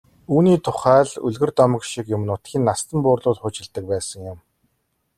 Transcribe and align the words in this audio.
Үүний 0.35 0.57
тухай 0.65 1.01
л 1.09 1.11
үлгэр 1.27 1.51
домог 1.59 1.81
шиг 1.91 2.05
юм 2.15 2.21
нутгийн 2.25 2.63
настан 2.69 2.97
буурлууд 3.05 3.37
хуучилдаг 3.39 3.83
байсан 3.91 4.19
юм. 4.31 4.39